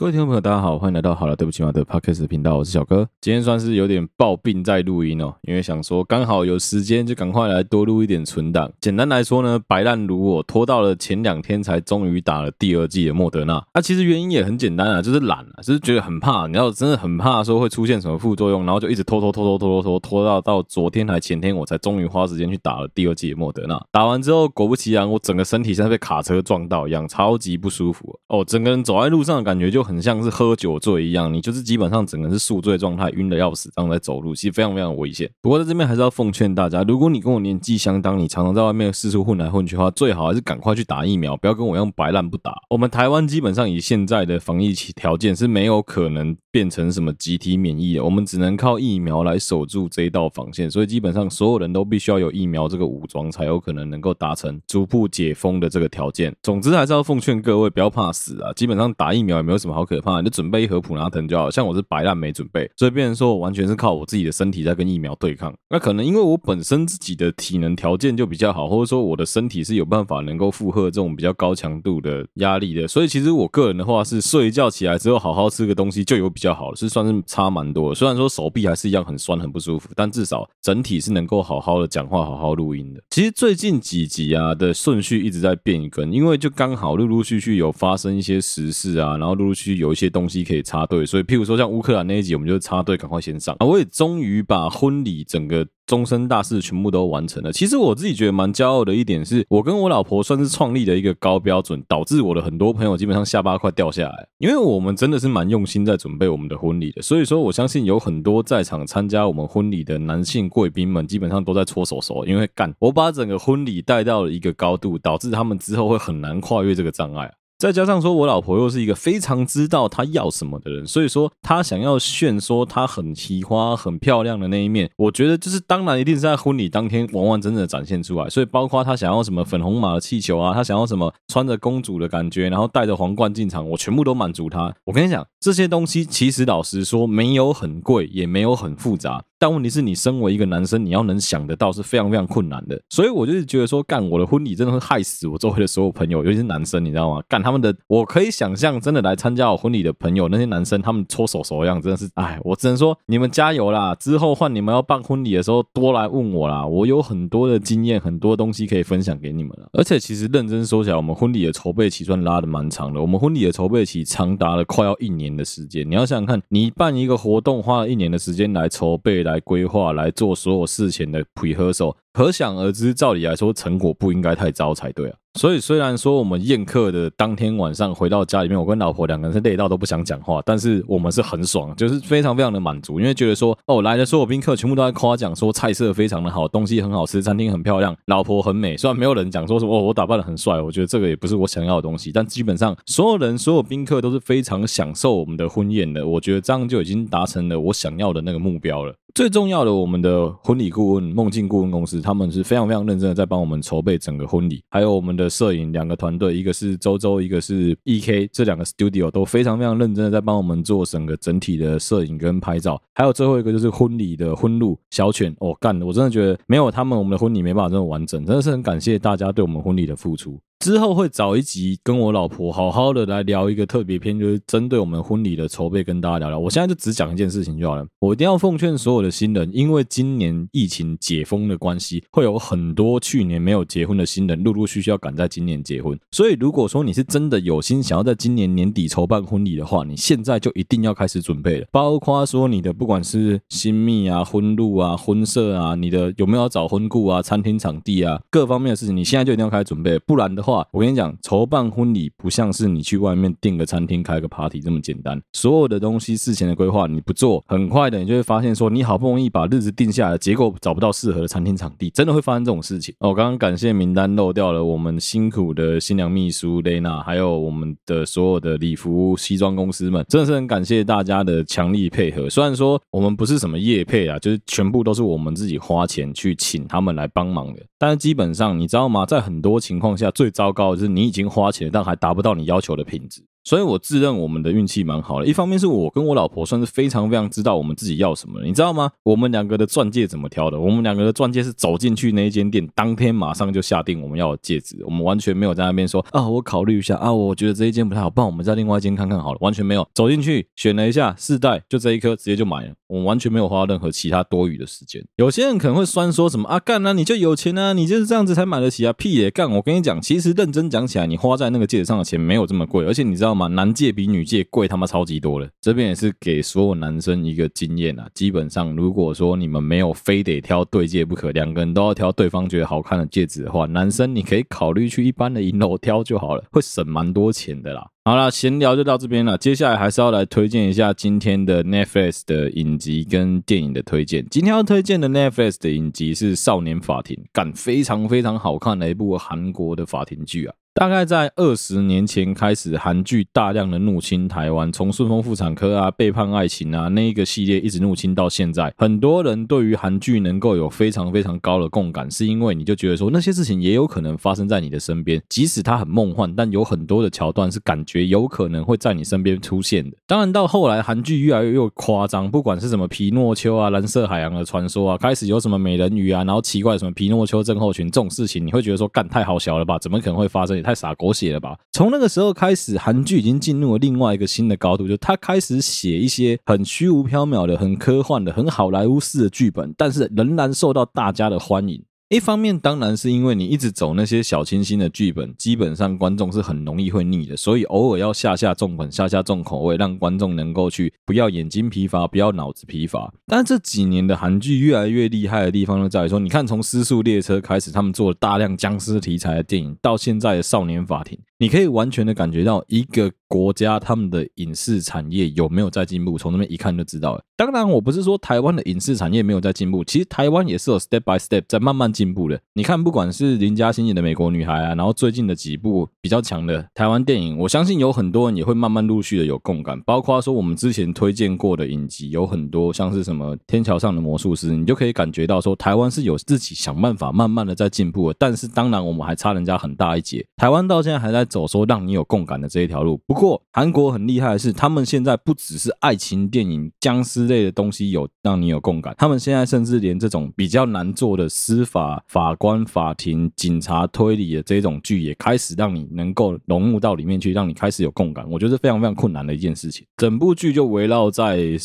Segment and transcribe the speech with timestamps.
[0.00, 3.06] 各位听众朋友，大家好，欢迎来到好了对不起嘛的 podcast 频道，我是小哥。
[3.20, 8.72] 今天算是有点暴病在录音哦，因为想说刚好有时间，就赶快来多录一点存档。
[8.80, 13.62] 简单来说呢，白烂如我拖到了前两天才终于打了第二季的莫德纳。
[13.74, 23.78] 那、其实原因也很简单啊，就是懒啊，就是觉得很怕，你要真的很怕说会出现什么副作用，然后就一直拖拖拖拖拖拖拖拖到到昨天还前天，我才终于花时间去打了第二季的莫德纳。
[23.92, 29.89] 打完之后，果不其然，我整个身体像被卡车撞到一样，超级不舒服哦，整个人走在路上的感觉就很。
[29.90, 30.70] 很像是喝酒。
[30.80, 35.30] 醉一样，你就是基本上整个是宿醉状态，晕的要死，这样在走路，其实非常非常危险。
[35.42, 42.54] 不过在这边还是要奉劝大家，如果你跟我年纪相当，你常常在外面四处混来混去的话，最好还是赶快去打疫苗，不要跟我一样白烂不打。
[42.70, 50.70] 我们台湾基本上以现在的防疫条件是没有可能变成什么集体免疫的，我们只能靠疫苗来守住这一道防线。
[50.70, 56.32] 所以基本上所有人都必须要有疫苗这个武装，才有可能能够达成逐步解封的这个条件。
[56.44, 60.60] 总之还是要奉劝各位不要怕死啊，基本上打疫苗也没有什么好可怕，你就准备。
[60.60, 65.54] 一盒普拿疼就好，像我是白烂没准备，所以变成说我完全是靠我自己的身体在跟疫苗对抗。
[65.70, 77.94] 那可能因为我本身自己的体能条件就比较好，或者说我的身体是有办法能够负荷这种比较高强度的压力的，所以其实我个人的话是睡一觉起来之后好好吃个东西就有比较好，是算是差蛮多。
[77.94, 83.00] 虽然说手臂还是一样很酸很不舒服，但至少整体是能够好好的讲话、好好录音的。
[83.10, 90.40] 其实最近几集啊的顺序一直在变更，因为就刚好陆陆续续有发生一些时事啊，然后陆陆续续有一些东西。
[90.40, 93.66] 可以插队，所以譬如说像乌克兰那一集，我们就插队，赶快先上啊！
[93.66, 97.52] 我也终于把婚礼整个终身大事全部都完成了。
[97.52, 107.02] 其实我自己觉得蛮骄傲的一点是，我跟我老婆算是创立了一个高标准，导致我的很多朋友基本上下巴快掉下来，因为我们真的是蛮用心在准备我们的婚礼的。
[107.02, 117.32] 所以说，我相信有很多在场参加我们婚礼的男性贵宾们，基本上都在搓手手，因为干我把整个婚礼带到了一个高度，导致他们之后会很难跨越这个障碍。
[117.60, 128.30] 再加上说，我老婆又是一个非常知道她要什么的人，所以说她想要炫说她很奇花、很漂亮的那一面，我觉得就是当然一定是在婚礼当天完完整整的展现出来。
[128.30, 134.74] 所以包括她想要什么粉红马的气球啊，她想要什么穿着公主的感觉，然后戴着皇冠进场，我全部都满足她。
[134.86, 139.22] 我跟你讲，这些东西其实老实说没有很贵，也没有很复杂。
[139.40, 142.78] 但问题是你身为一个男生，你要能想得到是非常非常困难的。
[142.90, 147.22] 所以我就是觉得说，干我的婚礼真的会害死我周围的所有朋友，尤其是男生，你知道吗？
[147.26, 153.94] 干他们的，我可以想象，真的来参加我婚礼的朋友，那些男生他们搓手手的样，真的是，哎，我只能说你们加油啦！
[153.94, 159.70] 之后换你们要办婚礼的时候，多来问我啦，我有很多的经验，很多东西可以分享给你们了。
[159.72, 165.88] 而且其实认真说起来，我们婚礼的筹备期算拉的蛮长的，我们婚礼的筹备期长达了快要一年的时间。
[165.88, 175.16] 你要想想看，你办一个活动花了一年的时间来筹备、来来规划、来做所有事情的 pre 合手，可想而知，照理来说，成果不应该太糟才对啊。
[175.38, 188.76] 所以虽然说我们宴客的当天晚上回到家里面，我跟老婆两个人是累到都不想讲话，但是我们是很爽，就是非常非常的满足，因为觉得说哦，来的所有宾客全部都在夸奖说菜色非常的好，东西很好吃，餐厅很漂亮，老婆很美。
[188.76, 198.92] 虽然没有人讲说什么哦，我打扮得很帅，我觉得这个也不是我想要的东西，但基本上所有人所有宾客都是非常享受我们的婚宴的，我觉得这样就已经达成了我想要的那个目标了。
[199.12, 220.38] 最重要的，我们的婚礼顾问梦境顾问公司，他们是非常非常认真的在帮我们筹备整个婚礼，还有我们的摄影两个团队，一个是周周，一个是 EK，这两个 studio 都非常非常认真的在帮我们做整个整体的摄影跟拍照，还有最后一个就是婚礼的婚路小犬哦，干的，我真的觉得没有他们，我们的婚礼没办法这么完整，真的是很感谢大家对我们婚礼的付出。
[220.60, 226.38] 之后会找一集跟我老婆好好的来聊一个特别篇，就是针对我们婚礼的筹备跟大家聊聊。
[226.38, 227.86] 我现在就只讲一件事情就好了。
[227.98, 235.98] 我一定要奉劝所有的新人，因为今年疫情解封的关系，会有很多去年没有结婚的新人陆陆续续要赶在今年结婚。
[236.10, 241.66] 所以如果说你是真的有心想要在今年年底筹办婚礼的话，你现在就一定要开始准备了。
[241.72, 250.49] 包括说你的不管是新密啊、婚路啊、婚社啊，你的有没有要找婚顾啊、餐厅场地啊，各方面的事情，你现在就一定要开始准备，不然的话。
[250.50, 255.20] 话，我跟你讲，筹办婚礼不像是你去外面订个餐厅开个 party 这么简单。
[255.32, 262.94] 所有的东西事前的规划你不做，很快的你就会发现说，你好不容易把日子定下来，结果找不到适合的餐厅场地，真的会发生这种事情。
[262.98, 272.28] 我刚刚感谢名单漏掉了我们辛苦的新娘秘书 Lena，还有我们的所有的礼服西装公司们，真的是很感谢大家的强力配合。
[272.28, 279.04] 虽然说我们不是什么业配啊，就是全部都是我们自己花钱去请他们来帮忙的，但是基本上你知道吗？
[279.04, 283.22] 在很多情况下最早糟糕的是，你已经花钱，但还达不到你要求的品质。
[283.42, 285.26] 所以我自认我们的运气蛮好的。
[285.26, 288.90] 一方面是我跟我老婆算是非常非常知道我们自己要什么，你知道吗？
[289.02, 290.58] 我们两个的钻戒怎么挑的？
[290.58, 299.86] 我们两个的钻戒是走进去那一间店，当天马上就下定我们要的戒指，我们完全没有在那边说啊，我考虑一下啊，我觉得这一间不太好，不然我们在另外一间看看好了，完全没有。
[299.94, 305.02] 走进去选了一下试戴，就这一颗直接就买了，我们完全没有花任何其他多余的时间。
[305.16, 309.50] 有些人可能会酸说什么啊，干啊，你就有钱啊，你就是这样子才买得起啊，屁也干！
[309.50, 313.46] 我跟你讲，其实认真讲起来，你花在那个戒指上的钱没有这么贵，而且你知道吗？
[313.46, 315.48] 男戒比女戒贵他妈超级多了。
[315.60, 327.86] 这边也是给所有男生一个经验啊，基本上如果说你们没有非得挑对戒不可，两个人都要挑对方觉得好看的戒指的话，男生你可以考虑去一般的银楼挑就好了，会省蛮多钱的啦。
[328.02, 329.36] 好啦，闲聊就到这边了。
[329.36, 334.26] 接下来还是要来推荐一下今天的 Netflix 的影集跟电影的推荐。
[334.30, 340.54] 今天要推荐的 Netflix 的影集是《少年法庭》，感，非常非常好看的一部韩国的法庭剧啊。
[340.72, 348.72] 大概在二十年前开始，韩剧大量的入侵台湾，从顺风妇产科啊、背叛爱情啊那一个系列一直入侵到现在。
[348.78, 359.96] 很多人对于韩剧能够有非常非常高的共感，是因为你就觉得说那些事情也有可能发生在你的身边，即使它很梦幻，但有很多的桥段是感觉有可能会在你身边出现的。
[360.06, 369.76] 当然到后来韩剧越来越夸张，不管是什么皮诺丘啊、蓝色海洋的传说啊，开始有什么美人鱼啊，然后奇怪什么皮诺丘症候群这种事情，你会觉得说干太好笑了吧？
[369.80, 370.59] 怎么可能会发生？
[370.60, 371.58] 也太洒狗血了吧！
[371.72, 381.82] 从那个时候开始，韩剧已经进入了另外一个新的高度，就他开始写一些很虚无缥缈的、很科幻的、很好莱坞式的剧本，但是仍然受到大家的欢迎。
[382.10, 393.14] 一方面当然是因为你一直走那些小清新的剧本，基本上观众是很容易会腻的，所以偶尔要下下重本、下下重口味，让观众能够去不要眼睛疲乏、不要脑子疲乏。
[393.28, 401.16] 但这几年的韩剧越来越厉害的地方就在于说，你看从《失速列车》开始，他们做了大量僵尸题材的电影，到现在的《少年法庭》。
[401.38, 407.22] 你可以完全的感觉到一个国家他们的影视产业有没有在进步，从那边一看就知道了。
[407.36, 412.38] 当然，我不是说台湾的影视产业没有在进步，其实台湾也是有 step by step 在慢慢进步的。
[412.54, 419.80] 你看，不管是林嘉欣演的《美国女孩》啊，然后最近的几部比较强的台湾电影，我相信有很多人也会慢慢陆续的有共感。
[419.82, 428.16] 包括说我们之前推荐过的影集，有很多像是什么《天桥上的魔术师》，你就可以感觉到说台湾是有自己想办法慢慢的在进步的。
[428.18, 430.26] 但是当然，我们还差人家很大一截。
[430.36, 433.00] 台湾到现在还在走说让你有共感的这一条路。
[433.06, 448.26] 不过韩国很厉害的是，他们现在不只是爱情电影、僵尸类的东西有让你有共感，他们现在甚至连这种比较难做的司法、法官、法庭、警察推理的这种剧，也开始让你能够融入到里面去，让你开始有共感。
[448.30, 449.86] 我觉得是非常非常困难的一件事情。
[449.98, 451.58] 整部剧就围绕在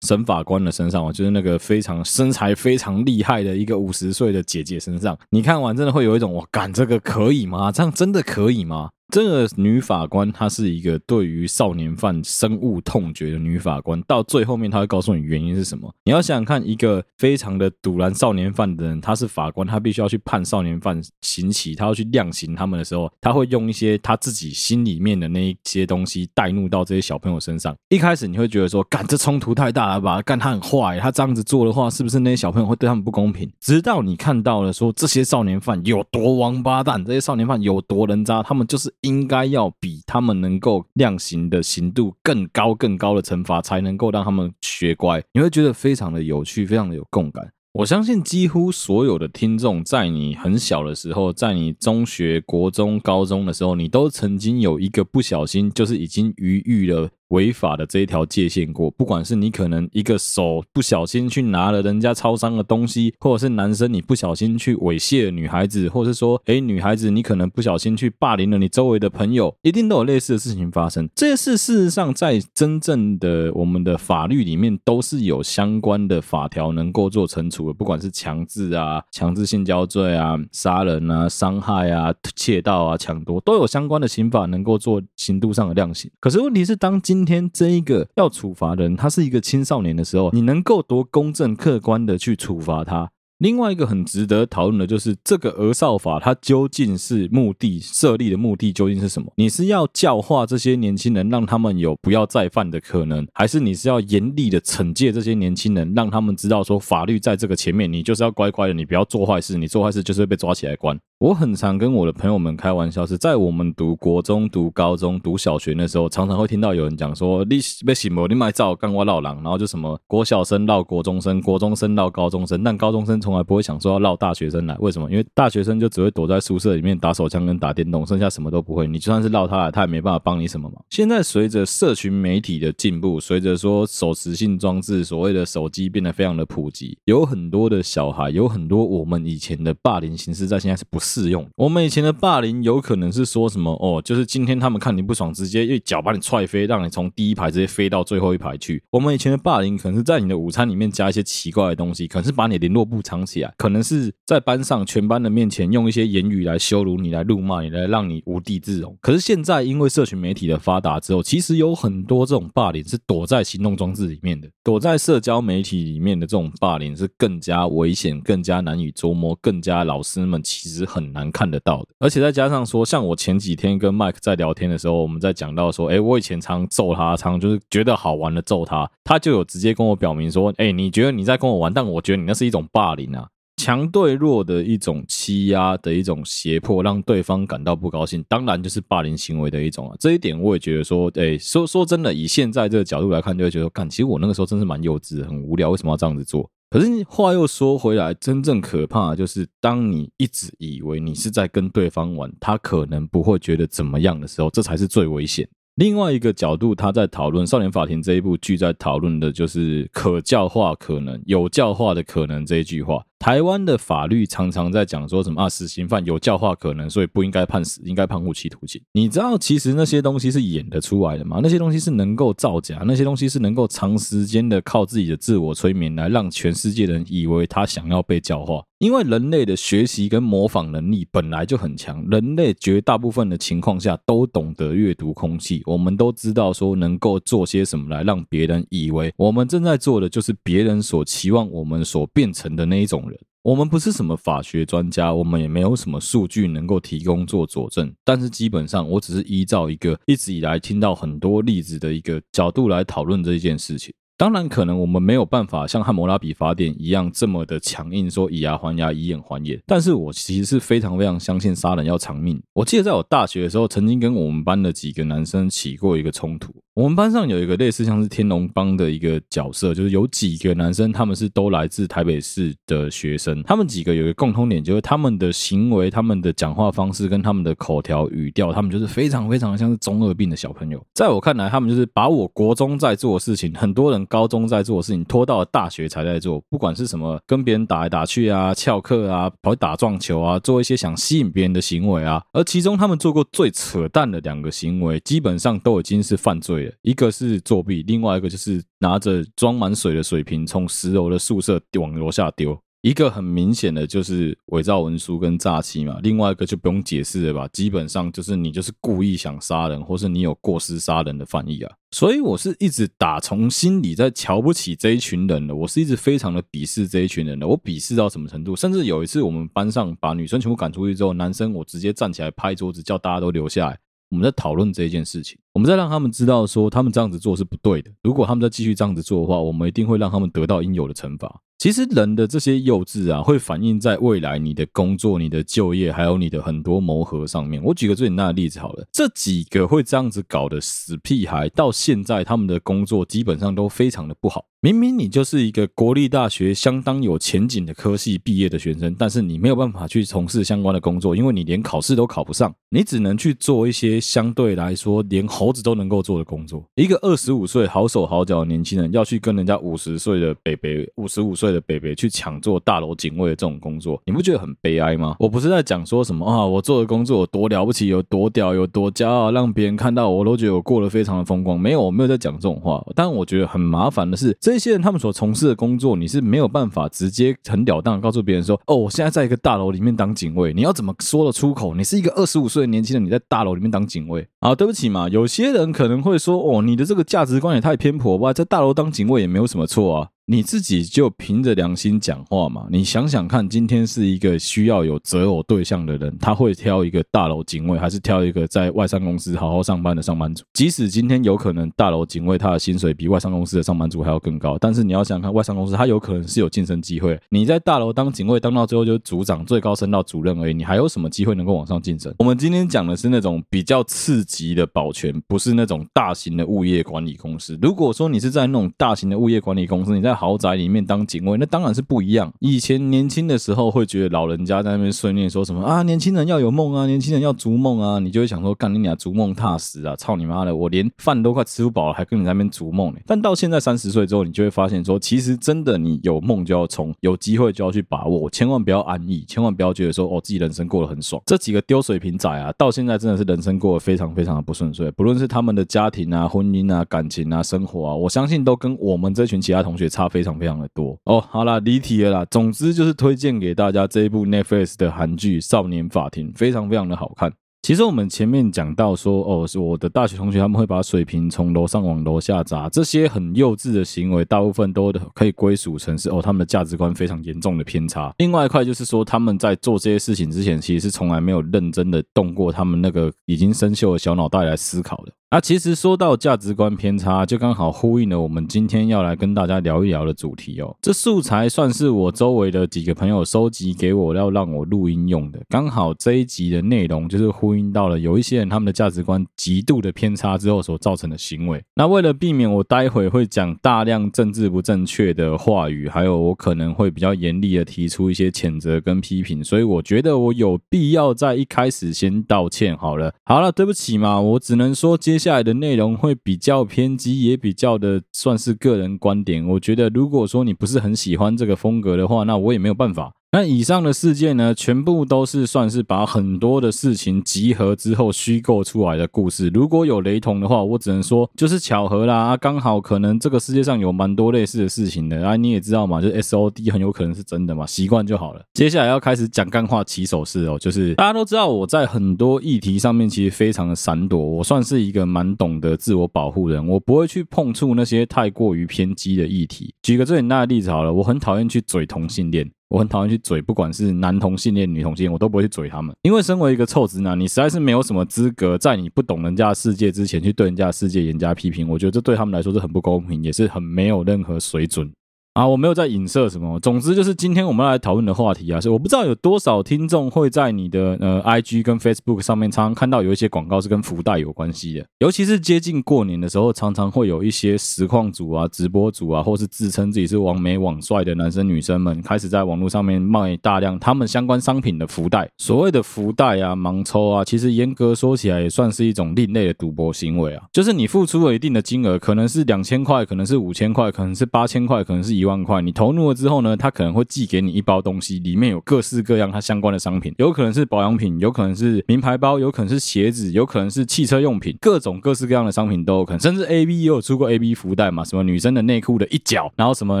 [0.06, 5.18] 审法官的身上，就是那个非常身材非常厉害的一个五十岁的姐姐身上。
[5.30, 7.72] 你看完真的会有一种，我干这个可以吗？
[7.72, 8.90] 这样真的可以吗？
[9.12, 15.88] 这个女法官她是一个对于少年犯深恶痛绝的女法官，到最后面她会告诉你原因是什么。
[16.04, 27.72] 你要想想看，一个非常的赌烂少年犯的人，他是法官，他必须要去判少年犯刑期，他要去量刑他们的时候，他会用一些他自己心里面的那一些东西带入到这些小朋友身上。
[27.90, 30.20] 一开始你会觉得说，干这冲突太大了吧？
[30.22, 33.50] 干他很坏，他这样子做的话，是不是那些小朋友会对他们不公平？
[33.60, 38.92] 直到你看到了说这些少年犯有多王八蛋，这些少年犯有多人渣，他们就是。
[39.02, 45.22] 应该要比他们能够量刑的刑度更高、更高的惩罚，才能够让他们学乖。
[45.32, 47.48] 你会觉得非常的有趣，非常的有共感。
[47.74, 57.10] 我相信几乎所有的听众，在你很小的时候，在你中学、国中、高中的时候，你都曾经有一个不小心，就是已经逾越了。
[57.28, 71.08] 违法的这一条界限过，不管是你可能一个手不小心去拿了人家超商的东西，或者是男生你不小心去猥亵了女孩子，或者是说，诶，女孩子你可能不小心去霸凌了你周围的朋友，一定都有类似的事情发生。
[71.14, 86.10] 这些事事实上在真正的我们的法律里面都是有相关的法条能够做惩处的，不管是强制啊、强制性交罪啊、杀人啊、伤害啊、窃盗啊、抢夺，都有相关的刑法能够做刑度上的量刑。
[86.20, 93.10] 可是问题是当今今天这一个要处罚的人，他是一个青少年的时候，你能够多公正客观的去处罚他？
[93.38, 99.32] 另外一个很值得讨论的就是这个儿少法，它究竟是目的设立的目的究竟是什么？
[99.36, 110.98] 你是要教化这些年轻人，让他们有不要再犯的可能，还是你是要严厉的惩戒这些年轻人，让他们知道说法律在这个前面，你就是要乖乖的，你不要做坏事，你做坏事就是会被抓起来关。
[111.18, 125.10] 我很常跟我的朋友们开玩笑，是在我们读国中、读高中、读小学的时候，常常会听到有人讲说：“你别醒我，你买照干我闹狼。”然后就什么国小生闹国中生，国中生闹高中生，但高中生从来不会想说要绕大学生来，为什么？
[125.10, 128.86] 因为大学生就只会躲在宿舍里面打手枪跟打电动，剩下什么都不会。
[128.86, 130.84] 你就算是绕他来，他也没办法帮你什么忙。
[130.90, 141.48] 现在随着社群媒体的进步，随着说手持性装置，所谓的手机变得非常的普及，有很多的小孩，有很多我们以前的霸凌形式，在现在是不适用。
[141.54, 148.82] 我们以前的霸凌有可能是说什么哦，就是今天他们看你不爽，直接一脚把你踹飞，让你从第一排直接飞到最后一排去。
[148.90, 158.96] 我们以前的霸凌可能是在你的午餐里面加一些奇怪的东西，可能是把你联络簿藏起来，可能是在班上全班的面前用一些言语来羞辱你，来辱骂你，来让你无地自容。
[159.00, 171.88] 可是现在因为社群媒体的发达之后，其实有很多这种霸凌是躲在行动装置里面的，躲在社交媒体里面的这种霸凌是更加危险、更加难以捉摸、更加老师们其实很难看得到的。
[171.98, 183.28] 而且再加上说，像我前几天跟 Mike 在聊天的时候，我们在讲到说，哎，我以前常揍他，常就是觉得好玩的揍他，他就有直接跟我表明说，哎，你觉得你在跟我玩，但我觉得你那是一种霸凌啊。
[183.58, 189.96] 强对弱的一种欺压的一种胁迫，让对方感到不高兴，当然就是霸凌行为的一种啊。
[189.98, 196.46] 这一点我也觉得说，哎，说说真的，以现在这个角度来看，就会觉得，干，其实我那个时候真是蛮幼稚，很无聊，为什么要这样子做？
[196.68, 205.48] 可是话又说回来，真正可怕的就是，当你一直以为你是在跟对方玩，他可能不会觉得怎么样的时候，这才是最危险。
[205.76, 213.04] 另外一个角度，他在讨论《少年法庭》这一部剧，在讨论的就是可教化可能、有教化的可能这一句话。
[213.26, 218.80] 台湾的法律常常在讲说什么啊，死刑犯有教化可能，所以不应该判死，应该判无期徒刑。
[218.92, 221.40] 你知道其实那些东西是演得出来的吗？
[221.42, 228.62] 那些东西是能够造假，那些东西是能够长时间的靠自己的自我催眠来让全世界人以为他想要被教化。
[228.78, 235.62] 因为人类的学习跟模仿能力本来就很强，人类绝大部分的情况下都懂得阅读空气。
[235.64, 243.15] 我们都知道说能够做些什么来让别人以为我们正在做的就是别人所期望我们所变成的那一种人。
[243.46, 247.94] 我们不是什么法学专家，我们也没有什么数据能够提供做佐证。
[248.02, 253.94] 但是基本上，我只是依照一个一直以来听到很多例子的一个角度来讨论这一件事情。
[254.16, 259.62] 当然，可能我们没有办法像《汉谟拉比法典》一样这么的强硬，说以牙还牙，以眼还眼。
[259.64, 262.42] 但是我其实是非常非常相信杀人要偿命。
[262.52, 266.52] 我记得在我大学的时候，曾经跟我们班的几个男生起过一个冲突。
[266.76, 273.42] 我们班上有一个类似像是天龙帮的一个角色，就是有几个男生，他们是都来自台北市的学生。
[273.44, 280.78] 他们几个有一个共通点，就是他们的行为、他们的讲话方式跟他们的口条语调，他们就是非常非常像是中二病的小朋友。
[280.92, 283.96] 在我看来，他们就是把我国中在做的事情，很多人。
[284.04, 286.38] 高中在做的事情，拖到了大学才在做。
[286.50, 292.22] 不管是什么跟别人打来打去啊、翘课啊、跑去打撞球啊，做一些想吸引别人的行为啊。
[292.32, 302.58] 而其中他们做过最扯淡的两个行为，基本上都已经是犯罪一个是作弊，另外一个就是拿着装满水的水瓶从十楼的宿舍往楼下丢。
[302.82, 307.48] 一个很明显的就是伪造文书跟诈欺嘛，另外一个就不用解释了吧？
[307.48, 311.74] 基本上就是你就是故意想杀人，或是你有过失杀人的犯意啊。
[311.90, 317.48] 所以我是一直打从心里在瞧不起这一群人的，我是一直非常的鄙视这一群人的。
[317.48, 318.54] 我鄙视到什么程度？
[318.54, 323.76] 甚至有一次我们班上把女生全部赶出去之后，男生我直接站起来拍桌子，叫大家都留下来。
[324.10, 327.90] 我们在讨论这件事情，我们再让他们知道说他们这样子做是不对的。
[328.02, 331.40] 如果他们再继续这样子做的话，我们一定会让他们得到应有的惩罚。
[331.56, 337.62] 其实人的这些幼稚啊，会反映在未来你的工作、你的就业，还有你的很多磨合上面。
[337.64, 344.44] 我举个最简单的例子好了，这几个会这样子搞的死屁孩，到现在他们的工作基本上都非常的不好。
[344.60, 356.64] 明明你就是一个国立大学相当有前景的科系毕业的学生，但是你没有办法去从事相关的工作，因为你连考试都考不上，你只能去做一些相对来说连猴子都能够做的工作。
[356.74, 365.14] 一个二十五岁好手好脚的年轻人要去跟人家五十岁的北北、五十五岁的北北去抢做大楼警卫的这种工作，你不觉得很悲哀吗？
[365.20, 371.58] 我不是在讲说什么啊，我做的工作有多了不起，有多屌，有多骄傲，让别人看到我都觉得我过得非常的风光。
[371.60, 372.84] 没有，我没有在讲这种话。
[372.96, 380.52] 但我觉得很麻烦的是，这些人他们所从事的工作，你是没有办法直接很了当告诉别人说，哦，我现在在一个大楼里面当警卫。
[380.52, 381.72] 你要怎么说得出口？
[381.74, 384.54] 你是一个二十五岁的年轻人，你在大楼里面当警卫啊？
[384.54, 390.08] 对不起嘛，有些人可能会说，哦，你的这个价值观也太偏颇吧，在大楼当警卫也没有什么错啊。
[390.28, 392.66] 你自己就凭着良心讲话嘛！
[392.68, 400.42] 你想想看，今天是一个需要有择偶对象的人，他会挑一个大楼警卫，还是挑一个在外商公司好好上班的上班族？
[400.52, 407.16] 即使今天有可能大楼警卫他的薪水比外商公司的上班族还要更高，但是你要想想看，外商公司他有可能是有晋升机会。
[407.28, 412.12] 你在大楼当警卫，当到最后就是组长，最高升到主任而已，你还有什么机会能够往上晋升？
[412.18, 417.56] 我们今天讲的是那种比较次级的保全，不是那种大型的物业管理公司。
[417.62, 422.32] 如果说你是在那种大型的物业管理公司，你在豪宅里面当警卫，那当然是不一样。
[422.40, 432.98] 以前年轻的时候会觉得老人家在那边训练说什么啊，年轻人要有梦啊，年轻人要逐梦啊，你就会想说，干你俩逐梦踏实啊，操你妈的，我连饭都快吃不饱了，还跟你在那边逐梦呢。
[433.06, 441.20] 但到现在三十岁之后，你就会发现说，其实真的你有梦就要冲，有机会就要去把握，千万不要安逸，千万不要觉得说哦自己人生过得很爽。
[441.26, 451.20] 这几个丢水瓶仔啊，到现在真的是人生过得非常非常的不顺遂，不论是他们的家庭啊、婚姻啊、感情啊、生活啊，我相信都跟我们这群其他同学差非常非常的多哦。
[451.20, 452.24] 好啦，离题了啦。
[452.30, 457.32] 总之就是推荐给大家这一部 Netflix 的韩剧《少年法庭》，非常非常的好看。
[457.66, 468.14] 其实我们前面讲到说，哦，是我的大学同学他们会把水瓶从楼上往楼下砸，这些很幼稚的行为，大部分都可以归属成是哦，他们的价值观非常严重的偏差。
[468.18, 475.12] 另外一块就是说，他们在做这些事情之前，其实是从来没有认真的动过他们那个已经生锈的小脑袋来思考的。
[475.30, 480.76] 啊，其实说到价值观偏差，就刚好呼应了我们今天要来跟大家聊一聊的主题哦。
[480.80, 485.40] 这素材算是我周围的几个朋友收集给我，要让我录音用的。
[485.48, 491.62] 刚好这一集的内容就是呼应到了有一些人他们的价值观极度的偏差之后所造成的行为。
[491.76, 503.14] 那为了避免我待会会讲大量政治不正确的话语，还有我可能会比较严厉的提出一些谴责跟批评，所以我觉得我有必要在一开始先道歉好了。
[503.24, 504.96] 好了，对不起嘛，我只能说。
[505.06, 509.46] 接下来的内容会比较偏激，也比较的算是个人观点。
[509.46, 513.12] 我觉得，如果说你不是很喜欢这个风格的话，那我也没有办法。
[513.32, 519.48] 那以上的事件呢，全部都是算是把很多的事情集合之后虚构出来的故事。
[519.48, 522.34] 如果有雷同的话，我只能说就是巧合啦。
[522.36, 528.40] 刚好可能这个世界上有蛮多类似的事情的啊，你也知道嘛，就是 SOD 很有可能是真的嘛，习惯就好了。
[528.54, 539.74] 接下来要开始讲干话起手式哦，就是大家都知道我在很多议题上面其实非常的闪躲，我算是一个蛮懂得自我保护的人，我不会去碰触那些太过于偏激的议题。
[539.82, 542.50] 举个最简单的例子好了，我很讨厌去嘴同性恋。
[542.68, 545.94] 我很讨厌去嘴，不管是男同性恋、女同性恋，我都不会去嘴他们。
[546.02, 551.68] 因为身为一个臭直男，你实在是没有什么资格在你不懂人家的世界之前去对人家的世界严加批评。
[551.68, 554.90] 我觉得这对他们来说是很不公平，也是很没有任何水准。
[555.36, 556.58] 啊，我没有在影射什么。
[556.60, 575.28] 总之就是今天我们来讨论的话题啊，是我不知道有多少听众会在你的呃 IG 跟 Facebook 上面常常看到有一些广告是跟福袋有关系的，尤其是接近过年的时候，常常会有一些实况主啊、直播主啊，或是自称自己是网美网帅的男生女生们，开始在网络上面卖大量他们相关商品的福袋。
[575.36, 585.25] 所谓的福袋啊、盲抽啊，其实严格说起来也算是一种另类的赌博行为啊，就是你付出了一定的金额，可能是两千块，可能是五千块，可能是八千块，可能是一。
[585.26, 600.00] 万块，你投入了之后呢，他可能会寄给你一包东西，里面有各式各样它相关的商品，有可能是保养品，有可能是名牌包，有可能是鞋子，有可能是汽车用品，各种各式各样的商品都有可能，甚至 A B 也有出过 A B 福袋嘛，什么女生的内裤的一角，然后什么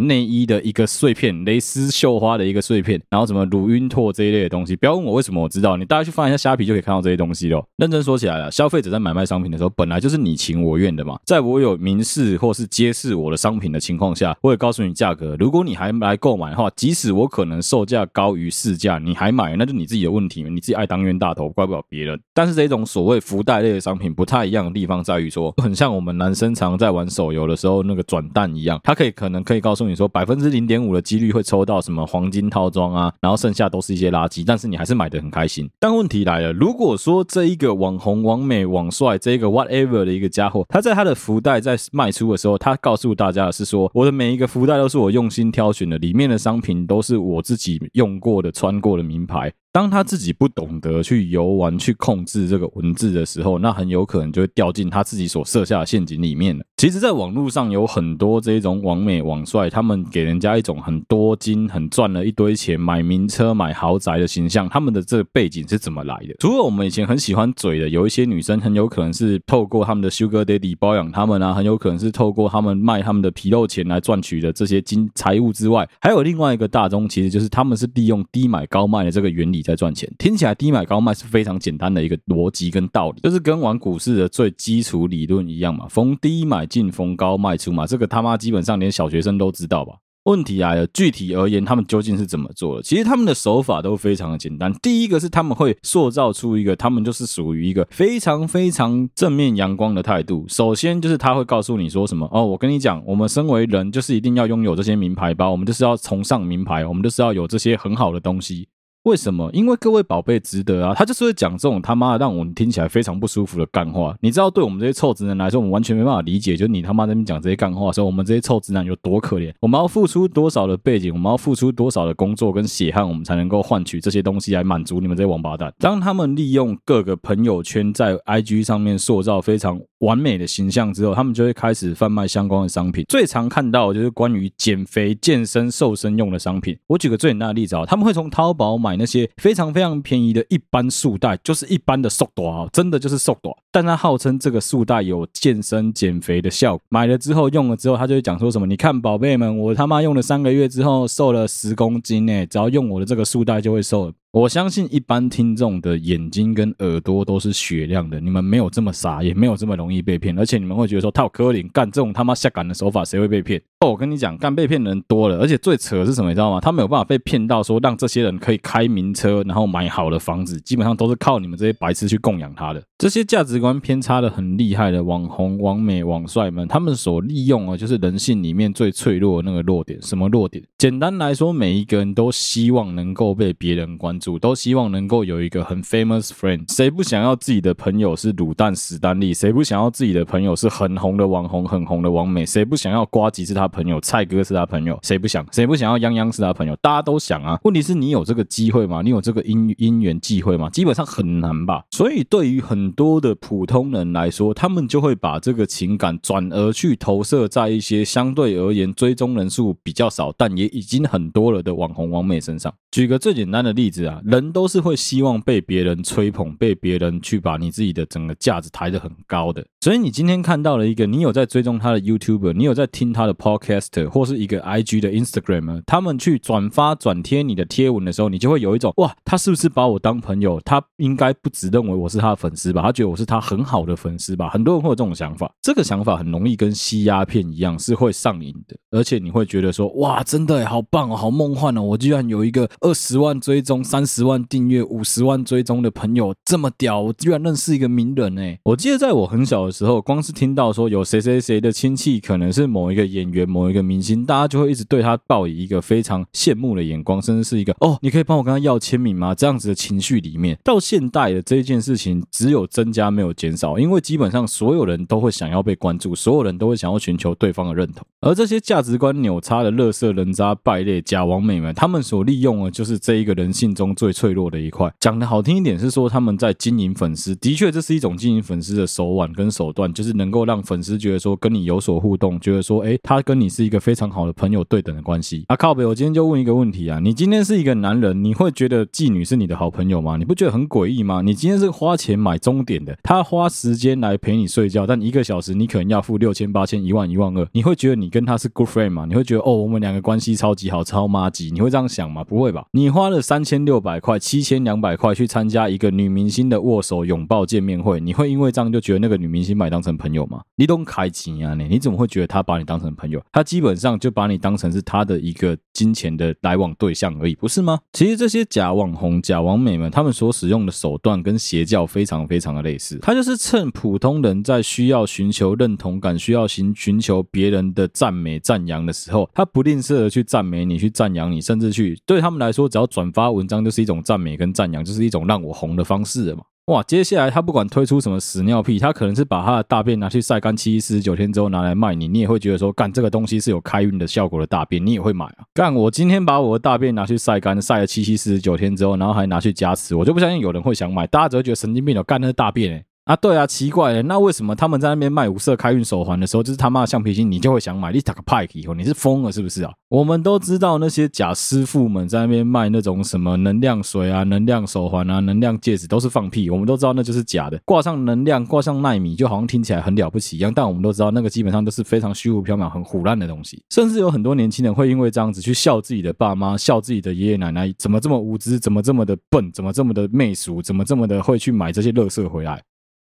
[0.00, 7.66] 内衣的一个碎片，蕾丝绣花的一个碎片，然后什么乳晕托这一类的东西，不要问我为什么我知道，你大家去翻一下虾皮就可以看到这些东西咯。
[7.76, 22.20] 认真说起来了，消费者在买卖商品的时候，本来就是你情我愿的嘛，在我有明示或是揭示我的商品的情况下，我也告诉你价格，如果你还来购买的话，即使我可能售价高于市价，你还买，那就你自己的问题，你自己爱当冤大头，怪不了别人。
[22.32, 35.68] 但是这种所谓福袋类的商品不太一样的地方在于说，很像我们男生常在玩手游的时候那个转蛋一样，它可以可能可以告诉你说百分之零点五的几率会抽到什么黄金套装啊，然后剩下都是一些垃圾，但是你还是买的很开心。
[35.78, 45.98] 但问题来了，如果说这一个网红、网美、网帅这一个 whatever 的一个家伙，他在他的福袋在卖出的时候，他告诉大家的是说，我的每一个福袋都是我用心挑选的。
[45.98, 49.52] 里面的商品都是我自己用过的、穿过的名牌。
[49.72, 56.64] 当他自己不懂得去游玩、去控制这个文字的时候，那很有可能就会掉进他自己所设下的陷阱里面了。
[56.84, 64.68] 其实，在网络上有很多这种网美、网帅，他们给人家一种很多金、很赚了一堆钱、买名车、买豪宅的形象。
[64.68, 66.34] 他们的这个背景是怎么来的？
[66.40, 79.62] 除了我们以前很喜欢嘴的，有一些女生很有可能是透过他们的 Sugar Daddy 包养他们啊，很有可能是透过他们卖他们的皮肉钱来赚取的这些金财物之外，还有另外一个大宗，其实就是他们是利用低买高卖的这个原理。
[79.62, 89.94] 在赚钱，听起来低买高卖是非常简单的一个逻辑跟道理，就是跟玩股市的最基础理论一样嘛，逢低买进，逢高卖出嘛，这个他妈基本上连小学生都知道吧？
[90.24, 92.82] 问题来了，具体而言，他们究竟是怎么做的？
[92.82, 94.72] 其实他们的手法都非常的简单。
[94.82, 100.46] 第一个是他们会塑造出一个，他们就是属于一个非常非常正面阳光的态度。
[100.48, 108.66] 首先就是他会告诉你说什么哦，我跟你讲，我们身为人就是一定要拥有这些名牌包，我们就是要崇尚名牌，我们就是要有这些很好的东西。
[109.04, 109.50] 为什么？
[109.52, 110.94] 因为各位宝贝值得啊！
[110.94, 114.16] 他就是会讲这种他妈的让我们听起来非常不舒服的干话。
[114.22, 119.52] 你知道，对我们这些臭直男来说，我们完全没办法理解，就是你他妈在那边讲这些干话的时候，我们这些臭直男有多可怜。
[119.60, 125.70] 我们要付出多少的背景，我们要付出多少的工作跟血汗，我们才能够换取这些东西来满足你们这些王八蛋。
[125.78, 133.04] 当他们利用各个朋友圈在 IG 上面塑造非常完美的形象之后，他们就会开始贩卖相关的商品。
[133.10, 136.74] 最常看到的就是关于减肥、健身、瘦身用的商品。
[136.86, 143.50] 我举个最简单的例子啊，他们会从淘宝买那些非常非常便宜的一般束带，就是一般的束带啊，真的就是束带。
[143.70, 154.12] 但他号称这个束带有健身减肥的效果，买了之后用了之后，他就会讲说什么：你看宝贝们，我他妈用了三个月之后瘦了十公斤诶，只要用我的这个束带就会瘦。
[154.34, 163.62] 我相信一般听众的眼睛跟耳朵都是雪亮的，你们没有这么傻，也没有这么容易被骗，而且你们会觉得说他有柯林干这种他妈下岗的手法，谁会被骗？
[163.78, 166.58] 哦，我跟你讲，干被骗的人多了，而且最扯的是什么，你知道吗？
[166.60, 172.82] 他没有办法被骗到说让这些人可以开名车，然后买好的房子，基本上都是靠你们这些白痴去供养他的。
[172.98, 180.02] 这些价值观偏差的很厉害的网红、网美、网帅们，他们所利用的就是人性里面最脆弱的那个弱点。
[180.02, 180.64] 什么弱点？
[180.76, 184.23] 简单来说，每一个人都希望能够被别人关注。
[184.24, 189.34] 主都希望能够有一个很 famous friend，谁不想要自己的朋友是卤蛋史丹利？
[189.34, 192.46] 谁不想要自己的朋友是很红的网红、很红的网美？
[192.46, 194.98] 谁不想要瓜吉是他朋友，蔡哥是他朋友？
[195.02, 195.46] 谁不想？
[195.52, 196.74] 谁不想要泱泱是他朋友？
[196.76, 197.60] 大家都想啊。
[197.64, 199.02] 问题是你有这个机会吗？
[199.02, 200.70] 你有这个因因缘际会吗？
[200.70, 201.84] 基本上很难吧。
[201.90, 212.72] 所以对于很多的普通人来说，他们就会把这个情感转而去投射在一些相对而言追踪人数比较少，但也已经很多了的网红网美身上。
[212.90, 214.13] 举个最简单的例子啊。
[214.24, 219.64] 人都是会希望被别人吹捧，被别人去把你自己的整个价值抬得很高的。
[219.80, 230.60] 所以你今天看到了一个，你有在追踪他的 YouTuber，你有在听他的 Podcast，或是一个 IG 的 Instagram，他们去转发转贴你的贴文的时候，你就会有一种哇，他是不是把我当朋友？
[230.64, 232.82] 他应该不只认为我是他的粉丝吧？
[232.82, 234.48] 他觉得我是他很好的粉丝吧？
[234.48, 238.76] 很多人会有这种想法，这个想法很容易跟吸鸦片一样，是会上瘾的。
[238.90, 244.34] 而且你会觉得说哇，真的好棒哦，好梦幻哦，我居然有一个二十万追踪，三十万。
[244.48, 248.58] 订阅五十万追踪的朋友这么屌，我居然认识一个名人哎！
[248.64, 259.34] 我记得在我很小的时候，光是听到说有谁谁谁的亲戚可能是某一个演员、某一个明星，大家就会一直对他抱以一个非常羡慕的眼光，甚至是一个哦，你可以帮我跟他要签名吗？
[259.34, 285.44] 这样子的情绪里面，到现代的这一件事情只有增加没有减少，因为基本上所有人都会想要被关注，所有人都会想要寻求对方的认同，而这些价值观扭差的乐色人渣败类假王美们，他们所利用的就是这一个人性中中最脆弱的一块，讲的好听一点是说他们在经营粉丝，的确这是一种经营粉丝的手腕跟手段，就是能够让粉丝觉得说跟你有所互动，觉得说哎，他跟你是一个非常好的朋友对等的关系。
[285.48, 290.16] 啊靠北，我今天就问一个问题啊，你今天是一个男人，你会觉得妓女是你的好朋友吗？
[290.16, 291.20] 你不觉得很诡异吗？
[291.20, 299.04] 你今天是花钱买终点的，他花时间来陪你睡觉，但一个小时你可能要付六千、八千、一万、一万二，你会觉得你跟他是 good friend 吗？
[299.06, 302.24] 你会觉得哦，我们两个关系超级好，超妈级，你会这样想吗？
[302.24, 302.64] 不会吧？
[302.72, 304.84] 你花了三千六六百块、七千两。
[304.84, 310.42] 百块去参加一个女明星的握手拥抱见面会，你会因为这样就觉得那个女明星把你当成朋友吗？
[310.56, 311.54] 你懂开钱啊？
[311.54, 313.18] 你你怎么会觉得他把你当成朋友？
[313.32, 317.78] 他基本上就把你当成是他的一个金钱的来往对象而已，不是吗？
[317.94, 322.98] 其实这些假网红、假网美们，他们所使用的手段跟邪教非常非常的类似。
[323.00, 334.64] 他就是趁普通人在需要寻求认同感、需要寻寻求别人的赞美、赞扬的时候，他不吝啬的去赞美你、去赞扬你，甚至去对他们来说，只要转发文章就是一种赞美跟赞。
[334.74, 336.42] 扬就是一种让我红的方式了嘛。
[336.66, 345.44] 哇，接下来他不管推出什么屎尿屁，他可能是把他的大便拿去晒干七七四十九天之后拿来卖你，你也会觉得说，干这个东西是有开运的效果的大便，你也会买啊。
[345.52, 352.84] 干我今天把我的大便拿去晒干，晒了七七四十九天之后，然后还拿去加持，我就不相信有人会想买，大家只会觉得神经病了，干那是大便欸。
[353.04, 357.92] 啊，对啊，奇怪了，那为什么他们在那边卖五色开运手环的时候，就是他妈的橡皮筋，你就会想买？
[357.92, 359.70] 你打个派以后，你是疯了是不是啊？
[359.90, 366.48] 我们都知道那些假师傅们在那边卖那种什么能量水啊、能量手环啊、能量戒指，都是放屁。
[366.48, 370.50] 我们都知道那就是假的，挂上能量、挂上纳米，就好像听起来很了不起一样。
[370.54, 373.62] 但我们都知道那个基本上都是非常虚无缥缈、很唬烂的东西。
[373.68, 378.58] 甚至有很多年轻人会因为这样子去笑自己的爸妈、笑自己的爷爷奶奶，怎么这么无知？
[378.58, 379.52] 怎么这么的笨？
[379.52, 380.62] 怎么这么的媚俗？
[380.62, 382.62] 怎么这么的会去买这些垃圾回来？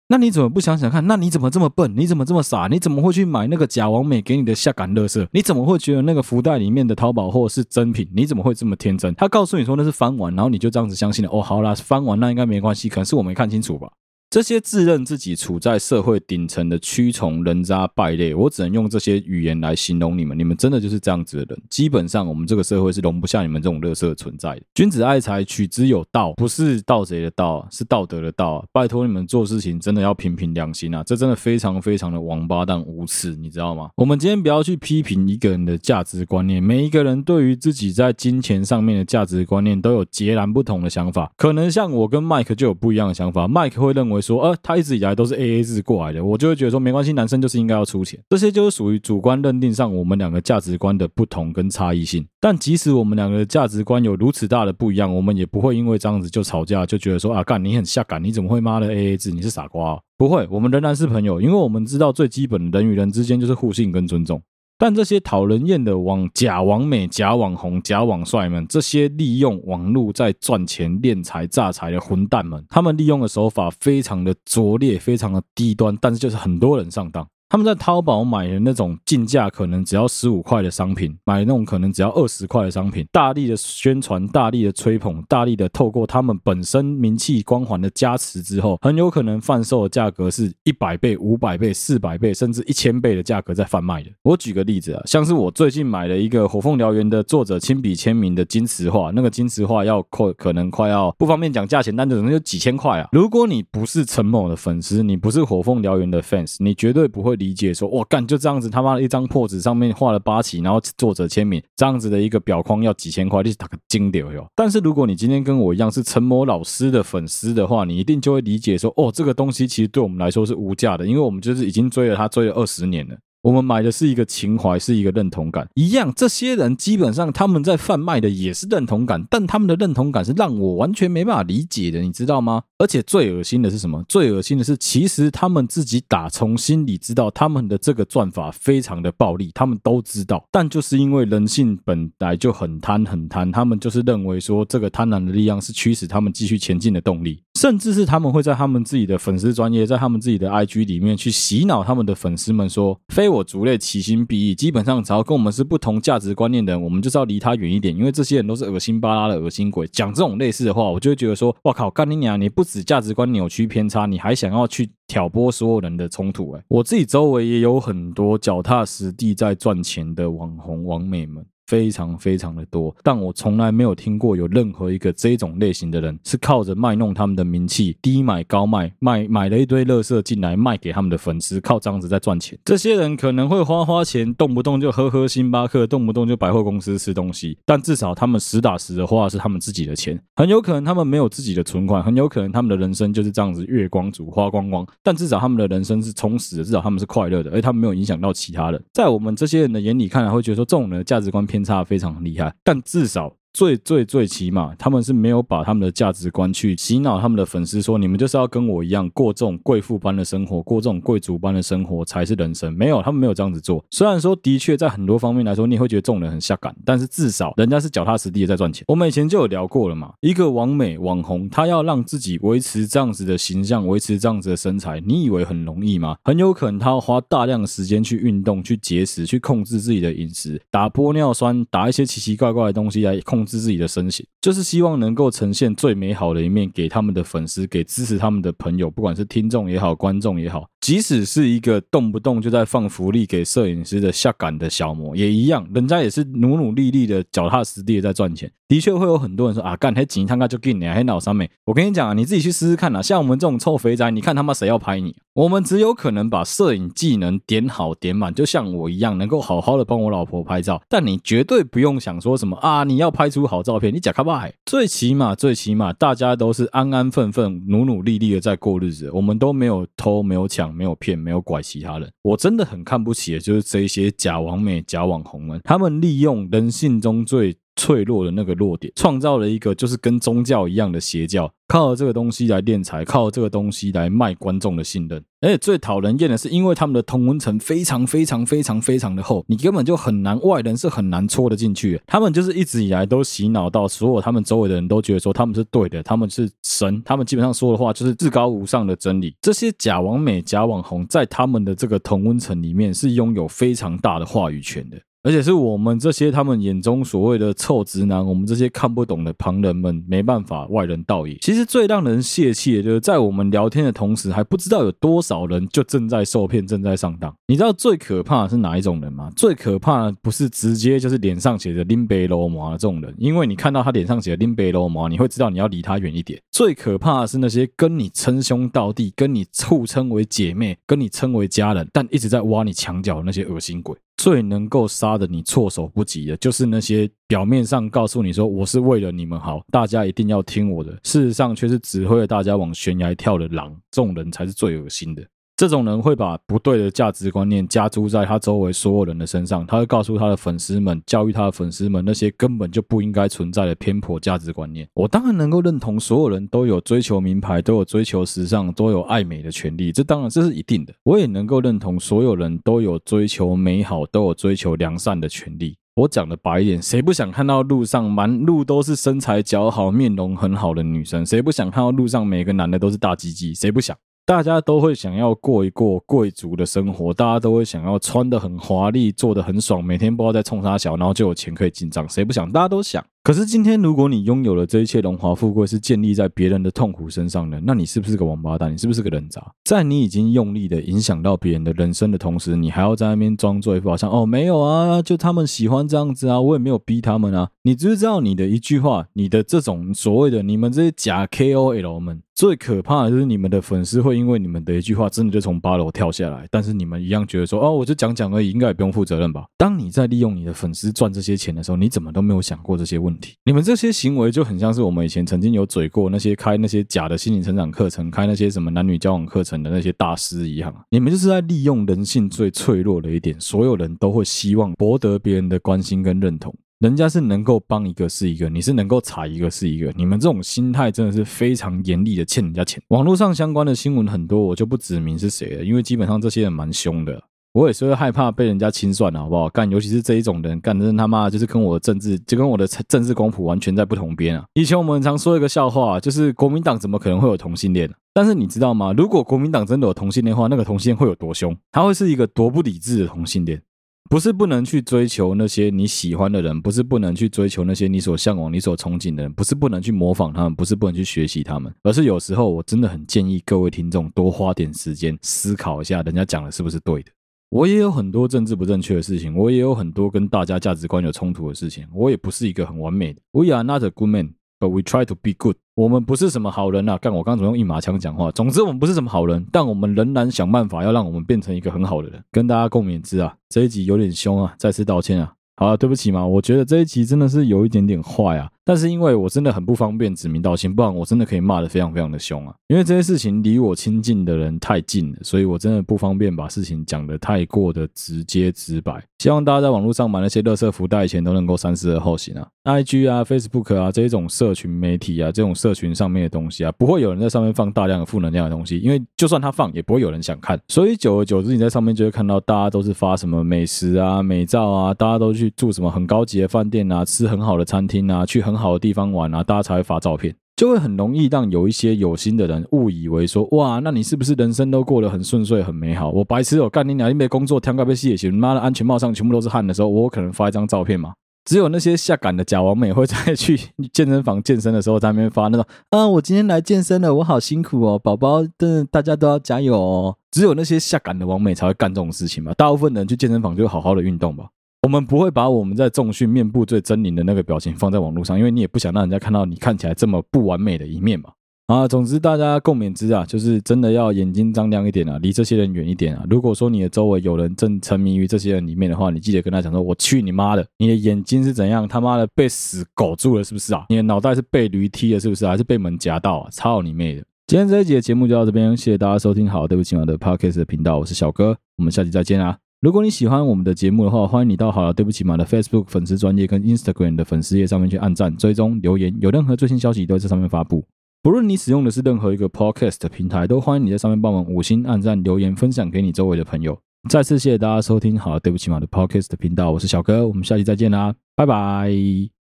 [0.09, 1.07] 那你怎么不想想看？
[1.07, 1.93] 那你怎么这么笨？
[1.95, 2.67] 你怎么这么傻？
[2.69, 5.27] 你怎么会去买那个假王美给你的下感乐色？
[5.31, 8.07] 你怎么会觉得那个福袋里面的淘宝货是真品？
[8.13, 9.13] 你怎么会这么天真？
[9.15, 11.31] 他告诉你说那是翻完，然后你就这样子相信了。
[11.31, 13.87] 哦，好啦，翻完那应该没关系，可能是我没看清楚吧。
[14.33, 20.35] 这些自认自己处在社会顶层的蛆虫、人渣、败类，我只能用这些语言来形容你们。
[20.35, 21.63] 你们真的就是这样子的人。
[21.69, 24.61] 基本上，我们这个社会是容不下你们这种垃圾存在的。
[24.73, 28.65] 君子爱财，取之有道，不是盗贼的盗，是道德的道。
[28.71, 31.03] 拜托你们做事情真的要凭凭良心啊！
[31.03, 33.91] 这真的非常非常的王八蛋无耻，你知道吗？
[33.97, 41.31] 我们今天不要去批评一个人的价值观念，每一个人对于自己在金钱上面的价值观念都有截然不同的想法。
[41.37, 48.19] 可能像我跟麦克就有不一样的想法，麦克会认为说，呃，他一直以来都是 AA 制过来的，我就会觉得说，没关系，男生就是应该要出钱。
[48.29, 52.25] 这些就是属于主观认定上我们两个价值观的不同跟差异性。
[52.39, 59.29] 但即使我们两个价值观有如此大的不一样，我们也不会因为这样子就吵架，就觉得说啊，干你很下感，你怎么会妈的 AA 制？
[59.29, 60.01] 你是傻瓜？
[60.17, 64.41] 不会，我们仍然是朋友，因为我们知道最基本人与人之间就是互信跟尊重。
[64.77, 77.25] 但这些讨人厌的网假网美、假网红、假网帅们，这些利用网络在赚钱、敛财、诈财的混蛋们，他们利用的手法非常的拙劣，非常的低端，但是就是很多人上当。
[77.53, 94.09] 他们在淘宝买的那种进价可能只要十五块的商品，买那种可能只要二十块的商品，大力的宣传，大力的吹捧，大力的透过他们本身名气光环的加持之后，很有可能贩售的价格是一百倍、五百倍、四百倍，甚至一千倍的价格在贩卖的。
[94.23, 103.07] 我举个例子啊，像是我最近买了一个《火凤燎原》的作者亲笔签名的金瓷画，那个金瓷画要快，可能快要不方便讲价钱，但可能就几千块啊。
[103.11, 107.37] 如果你不是陈某的粉丝，你不是《火凤燎原》的 fans，你绝对不会。
[107.43, 114.47] 理解说，我干就这样子，他妈的一张破纸上面画了八旗，然后作者签名，这样子的一个表框要几千块，你是打个金流哟。
[114.55, 123.15] 但是如果你今天跟我一样是陈某老师的粉丝的话，你一定就会理解说，哦，这个东西其实对我们来说是无价的，因为我们就是已经追了他追了二十年了。
[123.43, 125.67] 我们买的是一个情怀，是一个认同感。
[125.73, 132.63] 一样，这些人基本上他们在贩卖的也是认同感，但他们的认同感是让我完全没办法理解的，你知道吗？
[132.77, 134.01] 而且最恶心的是什么？
[134.07, 153.29] 最恶心的是，其实他们自己打从心里知道他们的这个赚法非常的暴利，他们都知道，但就是因为人性本来就很贪很贪，他们就是认为说这个贪婪的力量是驱使他们继续前进的动力，甚至是他们会在他们自己的粉丝专业，在他们自己的 IG 里面去洗脑他们的粉丝们说，非。
[153.29, 154.53] 我族类，其心必异。
[154.53, 159.87] 基本上，只要跟我们是不同价值观念的人，我们就是要离他远一点，因为这些人都是恶心巴拉的恶心鬼。
[159.87, 162.37] 讲这种类似的话，我就会觉得说：“哇靠，干你娘！
[162.37, 171.45] 你不止价值观扭曲偏差，你还想要去挑拨所有人的冲突？”哎，我自己周围也有很多脚踏实地在赚钱的网红网美们。
[171.73, 182.55] 非常非常的多，但我从来没有听过有任何一个这种类型的人是靠着卖弄他们的名气，低买高卖，卖买了一堆垃圾进来卖给他们的粉丝，靠这样子在赚钱。
[182.63, 190.21] 这些人可能会花花钱，动不动就喝喝星巴克，动不动就百货公司吃东西，但至少他们实打实的花的是他们自己的钱。
[190.35, 198.79] 很有可能他们没有自己的存款，很有可能他们的人生就是这样子月光族花光光，但至少他们的人生是充实的，至少他们是快乐的，而他们没有影响到其他人。
[198.93, 203.35] 在我们这些人的眼里看来，会觉得说这种人的价值观偏差非常厉害，但至少。
[203.53, 212.73] 最最最起码，他们是没有把他们的价值观去洗脑他们的粉丝，说你们就是要跟我一样过这种贵妇般的生活，过这种贵族般的生活才是人生。
[212.73, 213.85] 没有，他们没有这样子做。
[213.91, 218.83] 虽然说的确在很多方面来说，你会觉得这种人很下感，但是至少人家是脚踏实地的在赚钱。
[218.87, 226.17] 我们以前就有聊过了嘛，一个网美网红，他要让自己维持这样子的形象，维持这样子的身材，你以为很容易吗？
[226.23, 233.42] 很有可能他要花大量的时间去运动、去节食、去控制自己的饮食，打玻尿酸，打一些奇奇怪怪的东西来控。
[233.43, 240.65] 控制自己的身形，就是希望能够呈现最美好的一面给他们的粉丝，给支持他们的朋友，不管是听众也好，观众也好。
[240.79, 248.49] 即使是一个动不动就在放福利给摄影师的下岗的小模，也一样，人家也是努努力力的、脚踏实地的在赚钱。
[248.67, 251.49] 的确会有很多人说啊，干黑钱，他妈就给你，还脑上面。
[251.65, 253.01] 我跟你讲啊，你自己去试试看啊。
[253.01, 255.15] 像我们这种臭肥宅，你看他妈谁要拍你？
[255.33, 260.81] 我们只有可能把摄影技能点好点满，就像我一样，能够好好的帮我老婆拍照。
[260.89, 264.53] 但你绝对不用想说什么啊，你要拍出好照片，你假卡巴海。
[264.65, 270.73] 最起码，最起码，大家都是安安分分、努努力力的在过日子，我们都没有偷，没有抢。
[270.73, 285.23] 没有骗，没有拐其他人，我真的很看不起的，就是这些假网美、假网红们，他们利用人性中最脆弱的那个弱点，创造了一个就是跟宗教一样的邪教，靠这个东西来敛财，靠这个东西来卖观众的信任。
[285.41, 291.99] 而且最讨人厌的是，因为他们的同温层非常非常非常非常的厚，你根本就很难，外人是很难戳得进去。
[292.07, 299.35] 他们就是一直以来都洗脑到所有他们周围的人都觉得说他们是对的，他们是神，他们基本上说的话就是至高无上的真理。
[299.41, 304.97] 这些假网美、假网红在他们的这个同温层里面是拥有非常大的话语权的。
[305.23, 311.37] 而且是我们这些他们眼中所谓的臭直男，我们这些看不懂的旁人们没办法外人道也。
[311.37, 317.33] 其实最让人泄气的就是在我们聊天的同时，还不知道有多少人就正在受骗，正在上当。
[317.47, 319.31] 你知道最可怕的是哪一种人吗？
[319.33, 326.37] 最可怕的不是直接就是脸上写着林北罗马的这种人，因为你看到他脸上写的林北罗马，你会知道你要离他远一点。
[326.51, 333.95] 最可怕的是那些跟你称兄道弟、跟你互称为姐妹、跟你称为家人，但一直在挖你墙角的那些恶心鬼。
[334.23, 343.69] 最能够杀的你措手不及的，就是那些表面上告诉你说我是为了你们好，大家一定要听我的，事实上却是指挥了大家往悬崖跳的狼。
[343.91, 345.21] 这种人才是最恶心的。
[345.55, 354.87] 这种人会把不对的价值观念加诸在他周围所有人的身上，他会告诉他的粉丝们，教育他的粉丝们那些根本就不应该存在的偏颇价值观念。
[354.95, 360.93] 我当然能够认同所有人都有追求名牌、都有追求时尚、都有爱美的权利，这当然这是一定的。
[361.03, 365.77] 我也能够认同所有人都有追求美好、都有追求良善的权利。
[365.95, 371.23] 我讲的白一点，谁不想看到路上满路都是身材姣好、面容很好的女生？
[371.23, 373.53] 谁不想看到路上每个男的都是大鸡鸡？
[373.53, 373.95] 谁不想？
[374.25, 382.49] 大家都会想要过一过贵族的生活，大家都会想要穿的很华丽，做的很爽，每天不知道在冲啥小，然后就有钱可以进账，谁不想？
[382.49, 383.03] 大家都想。
[383.23, 388.73] 可是今天，如果你拥有了这一切荣华富贵是建立在别人的痛苦身上的，那你是不是个王八蛋？
[388.73, 389.41] 你是不是个人渣？
[389.63, 397.49] 在你已经用力的影响到别人的人生的同时，你还要在那边装作一副好像哦没有啊，就他们喜欢这样子啊，我也没有逼他们啊。
[397.61, 406.45] 你知不知道你的一句话，你的这种所谓的你们这些假 KOL 们，最可怕的就是你们的粉丝会因为你们的一句话，真的就从八楼跳下来。
[406.51, 409.45] 但是你们一样觉得说哦，我就讲讲而已，应该也不用负责任吧？
[409.57, 413.12] 当你在利用你的粉丝赚这些钱的时候，你怎么都没有想过这些问题？
[413.45, 420.73] 你们这些行为就很像是我们以前曾经有嘴过那些开那些假的心理成长课程、开那些什么男女交往课程的那些大师一样。
[420.89, 426.53] 你们就是在利用人性最脆弱的一点，所有人都会希望博得别人的关心跟认同。
[426.79, 429.89] 人家是能够帮一个是一个，你是能够踩一个是一个。
[429.95, 432.81] 你们这种心态真的是非常严厉的欠人家钱。
[432.89, 437.23] 网络上相关的新闻很多，我就不指名是谁了，因为基本上这些人蛮凶的。
[437.53, 439.47] 我也是会害怕被人家清算的，好不好？
[439.47, 444.43] 干，尤其是这一种人，干的他妈就是跟我的政治，就跟我的政治光谱完全在不同边啊！
[444.55, 447.87] 以前我们常说一个笑话，就是国民党怎么可能会有同性恋？
[448.11, 448.91] 但是你知道吗？
[448.91, 451.55] 如果国民党真的有同性恋的话，那个同性恋会有多凶？
[451.71, 453.61] 他会是一个多不理智的同性恋。
[454.09, 467.11] 不是不能去追求那些你喜欢的人，不是不能去追求那些你所向往、你所憧憬的人，不是不能去模仿他们，不是不能去学习他们，而是有时候我真的很建议各位听众多花点时间思考一下，人家讲的是不是对的。
[467.53, 471.85] 我也有很多政治不正确的事情，我也有很多跟大家价值观有冲突的事情。
[471.93, 473.21] 我也不是一个很完美的。
[473.31, 475.55] We are not a good man, but we try to be good。
[475.75, 476.97] 我们不是什么好人啊！
[476.97, 478.31] 干，我刚刚怎么用一马枪讲话？
[478.31, 482.23] 总之，我们不是什么好人，但我们仍然想办法要让我们变成一个很好的人。
[482.31, 483.35] 跟大家共勉之啊！
[483.49, 485.31] 这一集有点凶啊，再次道歉啊！
[485.55, 488.49] 好了，对不起嘛，我觉得这一集真的是有一点点坏啊。
[488.65, 492.53] 但是因为我真的很不方便指名道姓，不然我真的可以骂得非常非常的凶啊！
[492.67, 499.03] 因为这些事情离我亲近的人太近了，所以我真的不方便把事情讲得太过的直接直白。
[499.19, 510.59] 希望大家在网络上买那些垃圾福袋前都能够三思而后行啊！IG 啊、Facebook 啊这一种社群媒体啊，这种社群上面的东西啊，不会有人在上面放大量的负能量的东西，因为就算他放，也不会有人想看。
[510.67, 519.33] 所以久而久之，你在上面就会看到大家都是发什么美食啊、美照啊，大家都去住什么很高级的饭店啊，吃很好的餐厅啊，去很很好的地方玩。
[519.33, 526.11] 啊大家才会发照片，就会很容易让有一些有心的人误以为说，哇，那你是不是人生都过得很顺遂、很美好？
[526.11, 527.09] 我白痴哦，干你娘！
[527.09, 531.13] 因为工作，天该被吸也行，妈的，安全帽上全部都是汗的时候，我可能发一张照片吗？
[531.45, 533.59] 只有那些下岗的假王美会在去
[533.91, 540.15] 健身房健身的时候在那边发那种，啊，我今天来健身了，我好辛苦哦，宝宝，的大家都要加油哦。
[540.31, 544.45] 只有那些下岗的王美才会干这种事情嘛，大部分人去健身房就好好的运动吧。
[544.83, 551.31] 我们不会把我们在重训面部最狰狞的那个表情放在网络上，因为你也不想让人家看到你看起来这么不完美的一面嘛。
[551.67, 556.25] 啊，总之大家共勉之啊，就是真的要眼睛张亮一点啊，离这些人远一点啊。
[556.29, 561.87] 如果说你的周围有人正沉迷于这些人里面的话，你记得跟他讲说：“我去你妈的，你的眼睛是怎样？
[561.87, 563.85] 他妈的被屎狗住了是不是啊？
[563.87, 565.47] 你的脑袋是被驴踢了是不是？
[565.47, 566.49] 还是被门夹到啊？
[566.51, 569.49] 操你妹的！”今天这一集的节目就到这边，谢谢大家收听。
[569.49, 572.62] 好，对不起嘛的 Podcast 的频道，我是小哥，我们下期再见啊。
[572.83, 580.83] 如果你喜欢我们的节目的话，欢迎你到好了对不起嘛的 Facebook 粉丝专业跟 Instagram 的粉丝页上面去按赞、追踪、留言，有任何最新消息都在这上面发布。
[581.21, 586.77] 不论你使用的是任何一个 Podcast 的平台，都欢迎你在上面帮忙五星按赞、留言、分享给你周围的朋友。
[587.07, 592.42] 再次谢谢大家收听好了对不起嘛的 Podcast 频道，我是小哥，我们下期再见啦，拜拜。